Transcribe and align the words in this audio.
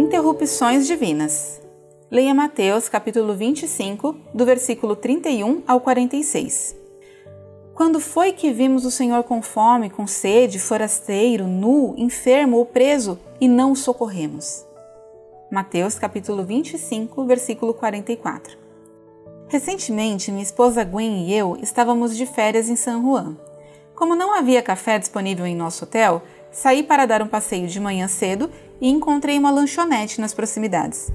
Interrupções 0.00 0.86
divinas. 0.86 1.60
Leia 2.10 2.32
Mateus 2.32 2.88
capítulo 2.88 3.34
25, 3.34 4.16
do 4.32 4.46
versículo 4.46 4.96
31 4.96 5.62
ao 5.66 5.78
46. 5.78 6.74
Quando 7.74 8.00
foi 8.00 8.32
que 8.32 8.50
vimos 8.50 8.86
o 8.86 8.90
Senhor 8.90 9.22
com 9.24 9.42
fome, 9.42 9.90
com 9.90 10.06
sede, 10.06 10.58
forasteiro, 10.58 11.46
nu, 11.46 11.94
enfermo 11.98 12.56
ou 12.56 12.64
preso 12.64 13.18
e 13.38 13.46
não 13.46 13.72
o 13.72 13.76
socorremos? 13.76 14.64
Mateus 15.52 15.98
capítulo 15.98 16.44
25, 16.44 17.22
versículo 17.26 17.74
44. 17.74 18.56
Recentemente, 19.48 20.32
minha 20.32 20.42
esposa 20.42 20.82
Gwen 20.82 21.26
e 21.26 21.34
eu 21.34 21.58
estávamos 21.60 22.16
de 22.16 22.24
férias 22.24 22.70
em 22.70 22.74
San 22.74 23.02
Juan. 23.02 23.36
Como 23.94 24.16
não 24.16 24.34
havia 24.34 24.62
café 24.62 24.98
disponível 24.98 25.44
em 25.44 25.54
nosso 25.54 25.84
hotel, 25.84 26.22
saí 26.50 26.82
para 26.82 27.04
dar 27.04 27.20
um 27.20 27.28
passeio 27.28 27.68
de 27.68 27.78
manhã 27.78 28.08
cedo 28.08 28.50
e 28.80 28.88
encontrei 28.88 29.38
uma 29.38 29.50
lanchonete 29.50 30.20
nas 30.20 30.32
proximidades. 30.34 31.12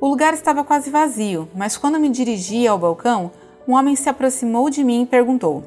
O 0.00 0.08
lugar 0.08 0.34
estava 0.34 0.64
quase 0.64 0.90
vazio, 0.90 1.48
mas 1.54 1.76
quando 1.76 1.98
me 1.98 2.08
dirigi 2.08 2.66
ao 2.66 2.78
balcão, 2.78 3.30
um 3.66 3.74
homem 3.74 3.94
se 3.94 4.08
aproximou 4.08 4.68
de 4.68 4.82
mim 4.82 5.02
e 5.02 5.06
perguntou: 5.06 5.62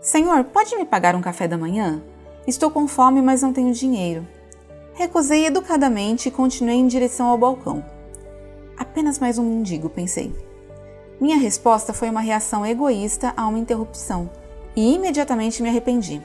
Senhor, 0.00 0.44
pode 0.44 0.76
me 0.76 0.84
pagar 0.84 1.14
um 1.14 1.20
café 1.20 1.48
da 1.48 1.58
manhã? 1.58 2.02
Estou 2.46 2.70
com 2.70 2.86
fome, 2.86 3.20
mas 3.20 3.42
não 3.42 3.52
tenho 3.52 3.72
dinheiro. 3.72 4.26
Recusei 4.94 5.46
educadamente 5.46 6.28
e 6.28 6.32
continuei 6.32 6.76
em 6.76 6.86
direção 6.86 7.26
ao 7.26 7.36
balcão. 7.36 7.84
Apenas 8.76 9.18
mais 9.18 9.38
um 9.38 9.42
mendigo, 9.42 9.90
pensei. 9.90 10.32
Minha 11.20 11.36
resposta 11.36 11.92
foi 11.92 12.08
uma 12.08 12.20
reação 12.20 12.64
egoísta 12.64 13.32
a 13.36 13.46
uma 13.46 13.58
interrupção 13.58 14.30
e 14.76 14.94
imediatamente 14.94 15.62
me 15.62 15.68
arrependi. 15.68 16.22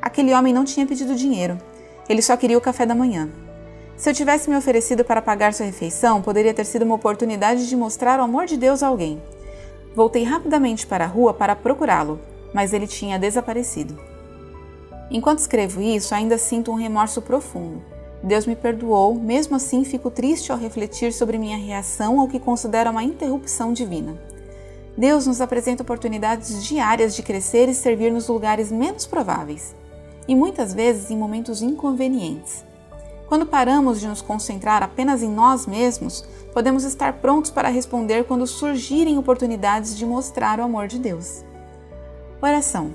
Aquele 0.00 0.32
homem 0.32 0.54
não 0.54 0.64
tinha 0.64 0.86
pedido 0.86 1.14
dinheiro, 1.14 1.58
ele 2.08 2.22
só 2.22 2.36
queria 2.36 2.56
o 2.56 2.60
café 2.60 2.86
da 2.86 2.94
manhã. 2.94 3.28
Se 3.96 4.08
eu 4.08 4.14
tivesse 4.14 4.48
me 4.48 4.56
oferecido 4.56 5.04
para 5.04 5.20
pagar 5.20 5.52
sua 5.52 5.66
refeição, 5.66 6.22
poderia 6.22 6.54
ter 6.54 6.64
sido 6.64 6.84
uma 6.84 6.94
oportunidade 6.94 7.68
de 7.68 7.76
mostrar 7.76 8.18
o 8.18 8.22
amor 8.22 8.46
de 8.46 8.56
Deus 8.56 8.82
a 8.82 8.86
alguém. 8.86 9.20
Voltei 9.94 10.22
rapidamente 10.22 10.86
para 10.86 11.04
a 11.04 11.08
rua 11.08 11.34
para 11.34 11.56
procurá-lo, 11.56 12.20
mas 12.54 12.72
ele 12.72 12.86
tinha 12.86 13.18
desaparecido. 13.18 13.98
Enquanto 15.10 15.40
escrevo 15.40 15.82
isso, 15.82 16.14
ainda 16.14 16.38
sinto 16.38 16.70
um 16.70 16.76
remorso 16.76 17.20
profundo. 17.20 17.82
Deus 18.22 18.46
me 18.46 18.54
perdoou, 18.54 19.14
mesmo 19.14 19.56
assim 19.56 19.84
fico 19.84 20.10
triste 20.10 20.52
ao 20.52 20.58
refletir 20.58 21.12
sobre 21.12 21.36
minha 21.36 21.56
reação 21.56 22.20
ao 22.20 22.28
que 22.28 22.38
considero 22.38 22.90
uma 22.90 23.02
interrupção 23.02 23.72
divina. 23.72 24.16
Deus 24.96 25.26
nos 25.26 25.40
apresenta 25.40 25.82
oportunidades 25.82 26.64
diárias 26.64 27.14
de 27.14 27.22
crescer 27.22 27.68
e 27.68 27.74
servir 27.74 28.10
nos 28.12 28.28
lugares 28.28 28.70
menos 28.70 29.06
prováveis 29.06 29.74
e 30.28 30.36
muitas 30.36 30.74
vezes 30.74 31.10
em 31.10 31.16
momentos 31.16 31.62
inconvenientes. 31.62 32.64
Quando 33.26 33.46
paramos 33.46 34.00
de 34.00 34.06
nos 34.06 34.22
concentrar 34.22 34.82
apenas 34.82 35.22
em 35.22 35.30
nós 35.30 35.66
mesmos, 35.66 36.24
podemos 36.52 36.84
estar 36.84 37.14
prontos 37.14 37.50
para 37.50 37.68
responder 37.68 38.24
quando 38.24 38.46
surgirem 38.46 39.18
oportunidades 39.18 39.96
de 39.96 40.06
mostrar 40.06 40.60
o 40.60 40.62
amor 40.62 40.86
de 40.86 40.98
Deus. 40.98 41.44
Oração. 42.40 42.92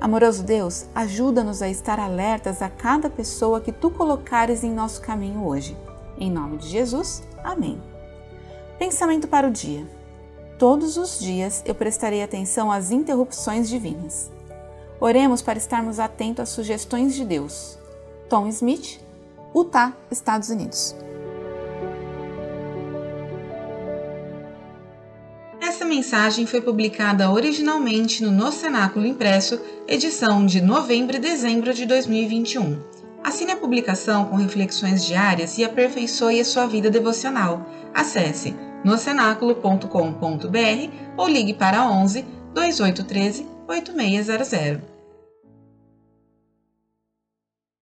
Amoroso 0.00 0.42
Deus, 0.42 0.84
ajuda-nos 0.94 1.62
a 1.62 1.68
estar 1.68 1.98
alertas 1.98 2.60
a 2.60 2.68
cada 2.68 3.08
pessoa 3.08 3.60
que 3.60 3.72
tu 3.72 3.90
colocares 3.90 4.62
em 4.62 4.72
nosso 4.72 5.00
caminho 5.00 5.46
hoje. 5.46 5.76
Em 6.18 6.30
nome 6.30 6.58
de 6.58 6.68
Jesus, 6.68 7.22
amém. 7.42 7.80
Pensamento 8.78 9.26
para 9.26 9.48
o 9.48 9.50
dia. 9.50 9.86
Todos 10.58 10.96
os 10.96 11.18
dias 11.18 11.62
eu 11.64 11.74
prestarei 11.74 12.22
atenção 12.22 12.70
às 12.70 12.90
interrupções 12.90 13.68
divinas. 13.68 14.30
Oremos 15.00 15.42
para 15.42 15.58
estarmos 15.58 15.98
atentos 15.98 16.42
às 16.42 16.48
sugestões 16.50 17.14
de 17.14 17.24
Deus. 17.24 17.78
Tom 18.28 18.46
Smith, 18.48 19.00
Utah, 19.54 19.92
Estados 20.10 20.48
Unidos. 20.48 20.94
Essa 25.60 25.84
mensagem 25.84 26.46
foi 26.46 26.60
publicada 26.60 27.30
originalmente 27.30 28.22
no 28.22 28.30
No 28.30 28.52
Cenáculo 28.52 29.06
Impresso, 29.06 29.60
edição 29.88 30.46
de 30.46 30.60
novembro 30.60 31.16
e 31.16 31.20
dezembro 31.20 31.74
de 31.74 31.84
2021. 31.84 32.78
Assine 33.22 33.52
a 33.52 33.56
publicação 33.56 34.26
com 34.26 34.36
reflexões 34.36 35.04
diárias 35.04 35.58
e 35.58 35.64
aperfeiçoe 35.64 36.40
a 36.40 36.44
sua 36.44 36.66
vida 36.66 36.90
devocional. 36.90 37.66
Acesse 37.92 38.54
nocenáculo.com.br 38.84 40.90
ou 41.16 41.26
ligue 41.26 41.54
para 41.54 41.90
11 41.90 42.24
2813 42.52 43.46
8600. 43.66 44.93